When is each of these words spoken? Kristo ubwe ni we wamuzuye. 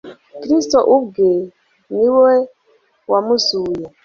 Kristo 0.41 0.77
ubwe 0.95 1.29
ni 1.95 2.07
we 2.21 2.33
wamuzuye. 3.11 3.85